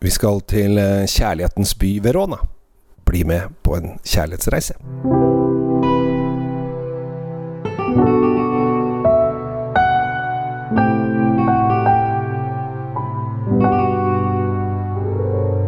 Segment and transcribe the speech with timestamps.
[0.00, 2.38] Vi skal til eh, kjærlighetens by Verona.
[3.04, 4.72] Bli med på en kjærlighetsreise.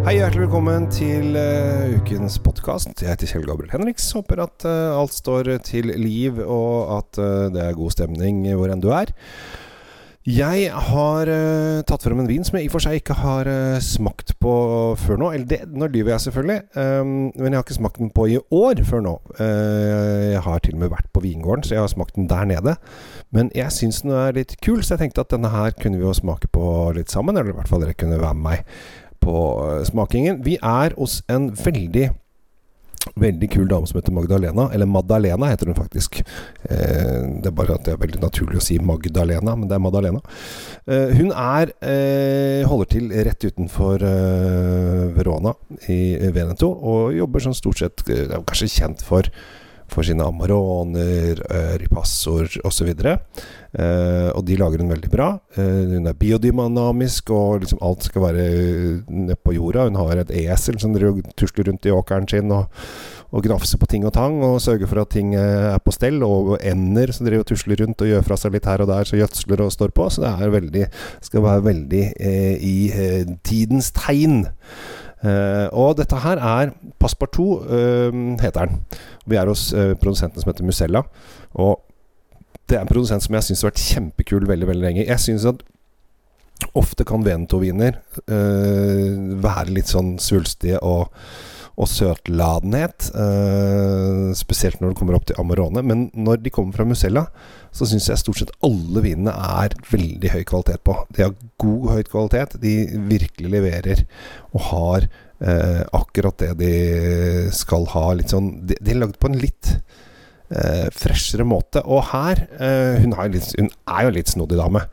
[0.06, 2.94] Hei, hjertelig velkommen til uh, ukens podkast.
[3.02, 4.06] Jeg heter Kjell Gabriel Henriks.
[4.16, 8.72] Håper at uh, alt står til liv, og at uh, det er god stemning hvor
[8.72, 9.12] enn du er.
[10.22, 13.48] Jeg har uh, tatt frem en vin som jeg i og for seg ikke har
[13.50, 14.52] uh, smakt på
[15.02, 15.30] før nå.
[15.34, 18.36] Eller det, nå lyver jeg selvfølgelig, um, men jeg har ikke smakt den på i
[18.38, 19.16] år før nå.
[19.40, 22.46] Uh, jeg har til og med vært på vingården, så jeg har smakt den der
[22.46, 22.76] nede.
[23.34, 26.06] Men jeg syns den er litt kul, så jeg tenkte at denne her kunne vi
[26.06, 27.34] jo smake på litt sammen.
[27.34, 28.66] Eller i hvert fall dere kunne være med meg
[29.22, 29.38] på
[29.90, 30.38] smakingen.
[30.46, 32.12] Vi er hos en veldig
[33.18, 34.68] Veldig kul dame som heter Magdalena.
[34.72, 36.20] Eller Madalena heter hun faktisk.
[36.64, 39.82] Eh, det er bare at det er veldig naturlig å si Magdalena, men det er
[39.82, 40.22] Madalena.
[40.86, 45.54] Eh, hun er eh, holder til rett utenfor eh, Verona
[45.90, 49.26] i Veneto, og jobber sånn stort sett Er kanskje kjent for
[49.92, 51.40] for sine Amaroner,
[51.82, 52.92] ripassoer osv.
[53.72, 55.30] Uh, og de lager hun veldig bra.
[55.56, 58.44] Uh, hun er biodynamisk, og liksom alt skal være
[59.08, 59.86] nede på jorda.
[59.88, 62.68] Hun har et esel som tusler rundt i åkeren sin og,
[63.32, 66.20] og gnafser på ting og tang, og sørger for at ting er på stell.
[66.26, 69.08] Og ender som driver og tusler rundt og gjør fra seg litt her og der,
[69.08, 70.10] så gjødsler og står på.
[70.12, 70.88] Så det er veldig,
[71.24, 72.04] skal være veldig
[72.60, 72.76] i
[73.48, 74.42] tidens tegn.
[75.22, 78.80] Uh, og dette her er Passepartout, uh, heter den.
[79.26, 81.04] Vi er hos uh, produsenten som heter Musella.
[81.54, 81.78] Og
[82.68, 85.06] det er en produsent som jeg syns har vært kjempekul veldig veldig lenge.
[85.06, 85.62] Jeg syns at
[86.78, 87.96] ofte kan Veneto-viner
[89.42, 91.10] være litt sånn svulstige og
[91.82, 93.08] og søtladenhet.
[93.14, 95.82] Uh, spesielt når det kommer opp til Amarone.
[95.86, 97.26] Men når de kommer fra Musella,
[97.74, 100.96] så syns jeg stort sett alle vinene er veldig høy kvalitet på.
[101.14, 102.58] De har god høy kvalitet.
[102.62, 102.76] De
[103.10, 104.04] virkelig leverer
[104.52, 106.76] og har uh, akkurat det de
[107.56, 108.06] skal ha.
[108.18, 111.82] Litt sånn De, de er lagd på en litt uh, freshere måte.
[111.82, 112.46] Og her
[113.02, 114.86] hun, litt, hun, er jo litt snodig dame.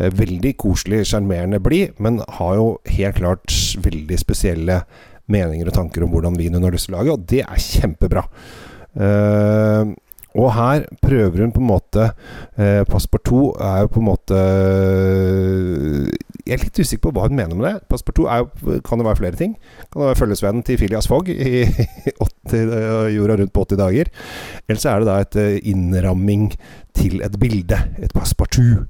[0.00, 4.78] Veldig koselig, sjarmerende blid, men har jo helt klart veldig spesielle
[5.32, 7.66] meninger og tanker om hvordan vin hun har lyst til å lage, og det er
[7.66, 8.26] kjempebra.
[8.90, 9.92] Uh,
[10.38, 12.04] og her prøver hun på en måte
[12.54, 14.42] eh, Passepartout er jo på en måte
[16.46, 18.02] Jeg er litt usikker på hva hun mener med det.
[18.30, 19.56] Er jo, kan jo være flere ting.
[19.90, 21.64] Kan jo være følgesvennen til Filias Fogg i
[22.46, 24.12] 80, jorda rundt på 80 dager.
[24.68, 26.48] Eller så er det da et innramming
[26.96, 27.78] til et bilde.
[27.98, 28.86] Et passepartout.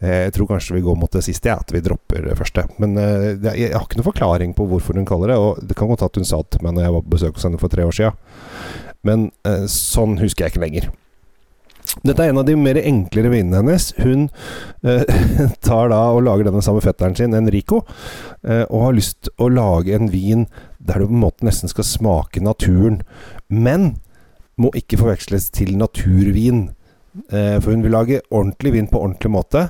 [0.00, 2.64] Eh, jeg tror kanskje vi går mot det siste, ja, at vi dropper det første.
[2.82, 5.40] Men jeg har ikke noen forklaring på hvorfor hun kaller det.
[5.40, 7.40] Og det kan godt at hun sa det til meg når jeg var på besøk
[7.40, 8.20] hos henne for tre år siden.
[9.06, 10.88] Men eh, sånn husker jeg ikke lenger.
[12.04, 13.90] Dette er en av de mer enklere vinene hennes.
[14.02, 14.26] Hun
[14.84, 15.04] eh,
[15.66, 17.84] tar da og lager denne samme fetteren sin, Enrico,
[18.44, 20.44] og har lyst å lage en vin
[20.78, 23.00] der du på en måte nesten skal smake naturen.
[23.48, 23.96] Men
[24.58, 26.68] må ikke forveksles til naturvin.
[27.32, 29.62] Eh, for hun vil lage ordentlig vin på ordentlig måte,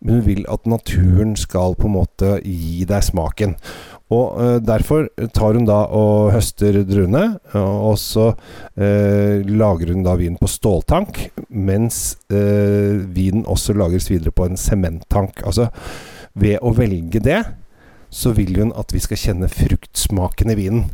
[0.00, 3.56] men hun vil at naturen skal på en måte gi deg smaken.
[4.12, 10.16] Og uh, Derfor tar hun da og høster druene, og så uh, lager hun da
[10.20, 15.40] vin på ståltank, mens uh, vinen også lagres videre på en sementtank.
[15.48, 15.70] Altså,
[16.34, 17.40] ved å velge det,
[18.14, 20.84] så vil hun at vi skal kjenne fruktsmaken i vinen.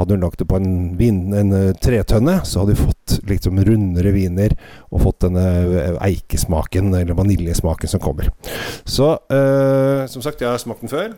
[0.00, 3.60] Hadde hun lagt det på en, vin, en uh, tretønne, så hadde vi fått liksom
[3.66, 4.54] rundere viner
[4.88, 8.30] og fått denne uh, eikesmaken, eller vaniljesmaken, som kommer.
[8.88, 11.12] Så eh, som sagt, jeg har smakt den før.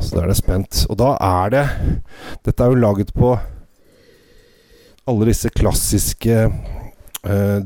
[0.00, 0.84] Så da er det spent.
[0.90, 1.64] Og da er det
[2.46, 3.34] Dette er jo laget på
[5.06, 6.46] alle disse klassiske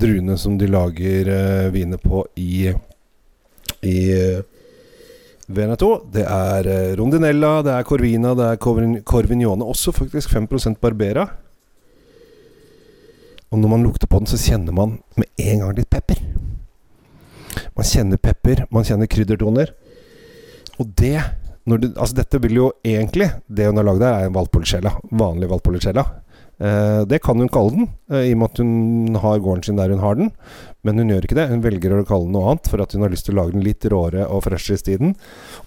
[0.00, 1.28] druene som de lager
[1.72, 2.70] viner på i
[3.84, 3.96] i
[5.50, 5.91] Veneto.
[6.12, 9.66] Det er eh, rondinella, det er corvina, det er corvignone.
[9.66, 11.26] Også faktisk 5% barbera.
[13.50, 16.20] Og når man lukter på den, så kjenner man med en gang litt pepper.
[17.74, 19.72] Man kjenner pepper, man kjenner kryddertoner.
[20.78, 21.18] Og det,
[21.66, 24.95] det Altså, dette vil jo egentlig Det hun har lagd her, er en valpolicella.
[25.10, 26.04] Vanlig valpolicella.
[26.60, 29.77] Eh, det kan hun kalle den, eh, i og med at hun har gården sin
[29.77, 30.30] der hun har den.
[30.84, 31.48] Men hun gjør ikke det.
[31.48, 33.53] Hun velger å kalle den noe annet, for at hun har lyst til å lage
[33.53, 35.15] den litt råere og freshere i tiden.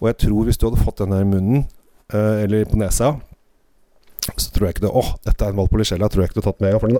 [0.01, 1.65] Og jeg tror hvis du hadde fått den her i munnen,
[2.13, 3.19] eh, eller på nesa,
[4.37, 6.53] så tror jeg ikke det Åh, dette er en Valpolicella, tror jeg ikke du har
[6.53, 6.79] tatt med.
[6.79, 6.99] For den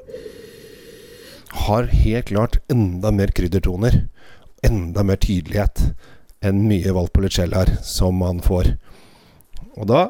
[1.53, 4.09] har helt klart enda mer kryddertoner.
[4.63, 5.93] Enda mer tydelighet
[6.43, 8.75] enn mye Valpolicellaer som man får.
[9.77, 10.09] Og da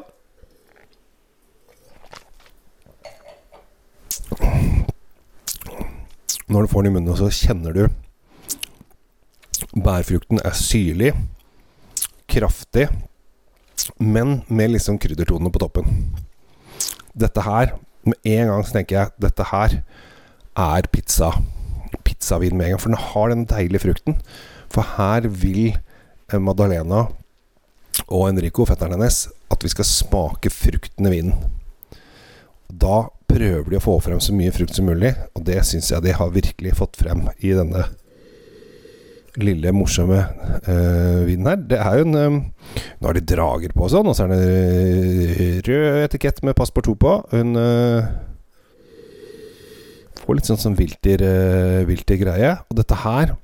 [6.44, 7.86] Når du får den i munnen, så kjenner du
[9.74, 11.14] Bærfrukten er syrlig,
[12.30, 12.84] kraftig,
[13.98, 15.88] men med liksom kryddertonene på toppen.
[17.16, 19.80] Dette her, med en gang så tenker jeg dette her
[20.66, 21.32] er pizza.
[22.04, 22.82] Pizzavin med en gang.
[22.82, 24.20] For den har den deilige frukten.
[24.70, 25.78] For her vil
[26.40, 27.06] Madalena
[28.08, 31.50] og Enrico, fetteren hennes, at vi skal smake frukten i vinen.
[32.68, 36.04] Da prøver de å få frem så mye frukt som mulig, og det syns jeg
[36.04, 37.86] de har virkelig fått frem i denne
[39.40, 40.20] lille, morsomme
[40.70, 41.62] øh, vinen her.
[41.70, 42.36] Det er jo en øh,
[43.00, 46.86] Nå har de drager på og sånn, og så er det rød etikett med Passport
[46.86, 47.14] på på.
[47.34, 48.06] Hun øh,
[50.22, 51.22] får litt sånn sånn vilter,
[51.88, 52.54] vilter greie.
[52.70, 53.34] Og dette her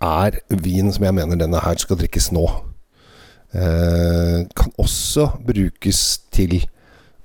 [0.00, 2.46] er vin som jeg mener denne her skal drikkes nå.
[3.54, 6.66] Eh, kan også brukes til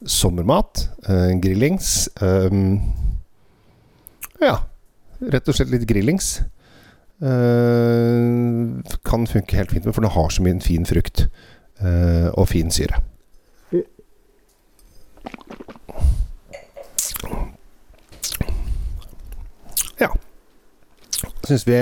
[0.06, 0.89] sommermat.
[1.07, 2.09] eh, grillings.
[2.21, 2.51] Eh,
[4.42, 4.57] ja,
[5.21, 6.42] rett og slett litt grillings.
[7.21, 11.30] Uh, kan funke helt fint med, for den har så mye fin frukt
[11.80, 13.00] uh, og fin syre.
[20.00, 20.09] Ja.
[21.47, 21.80] Syns vi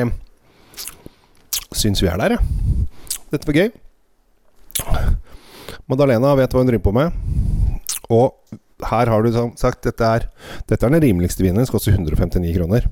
[1.78, 2.42] Syns vi er der, ja.
[3.34, 3.72] Dette var gøy.
[5.90, 7.18] Madalena vet hva hun driver på med.
[8.14, 8.36] Og
[8.84, 10.28] her har du sagt dette er,
[10.70, 11.62] dette er den rimeligste vinen.
[11.62, 12.88] Den koster 159 kroner.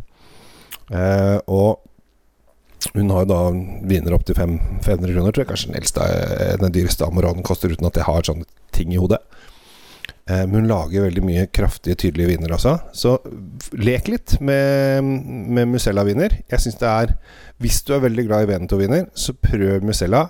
[0.92, 1.82] Eh, og
[2.96, 3.42] hun har jo da
[3.88, 4.82] viner opp til 500
[5.14, 5.52] kroner, tror jeg.
[5.52, 9.00] Kanskje den eldste, eh, den dyreste Amoronen koster, uten at jeg har sånne ting i
[9.02, 9.22] hodet.
[10.32, 12.76] Eh, men hun lager veldig mye kraftige, tydelige viner også.
[12.96, 13.16] Så
[13.80, 16.42] lek litt med, med Musella-viner.
[16.52, 17.16] Jeg syns det er
[17.62, 20.28] Hvis du er veldig glad i Veneto-viner, så prøv Musella.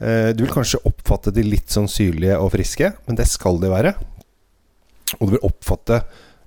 [0.00, 3.72] Eh, du vil kanskje oppfatte de litt sånn syrlige og friske, men det skal de
[3.72, 3.94] være.
[5.20, 6.04] Og du vil oppfatte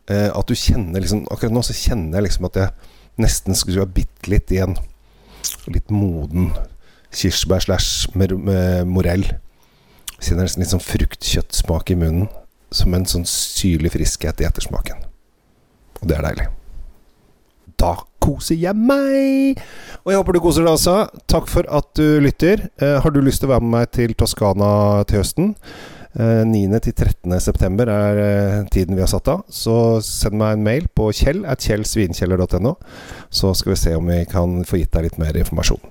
[0.07, 3.89] at du kjenner liksom Akkurat nå så kjenner jeg liksom at jeg nesten skulle ha
[3.91, 4.77] bitt litt i en
[5.67, 6.53] litt moden
[7.11, 9.25] kirsebær slash morell.
[10.21, 12.29] Kjenner nesten litt sånn frukt-kjøttsmak i munnen.
[12.73, 15.03] Som en sånn syrlig friskhet i ettersmaken.
[16.01, 16.47] Og det er deilig.
[17.77, 17.93] Da
[18.23, 19.61] koser jeg meg!
[20.03, 20.97] Og jeg håper du koser deg også.
[21.29, 22.67] Takk for at du lytter.
[22.81, 25.53] Eh, har du lyst til å være med meg til Toskana til høsten?
[26.17, 26.79] 9.
[26.81, 27.39] til 13.
[27.39, 29.43] september er eh, tiden vi har satt av.
[29.53, 32.73] Så send meg en mail på kjell at kjellsvinkjeller.no,
[33.29, 35.83] så skal vi se om vi kan få gitt deg litt mer informasjon.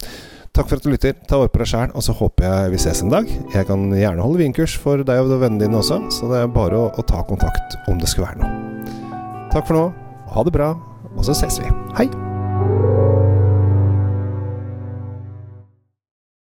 [0.56, 1.16] Takk for at du lytter.
[1.28, 3.28] Ta vare på deg sjæl, og så håper jeg vi ses en dag.
[3.52, 6.80] Jeg kan gjerne holde vinkurs for deg og vennene dine også, så det er bare
[6.80, 8.94] å, å ta kontakt om det skulle være noe.
[9.52, 9.88] Takk for nå.
[10.32, 10.72] Ha det bra,
[11.12, 11.68] og så ses vi.
[12.00, 12.08] Hei!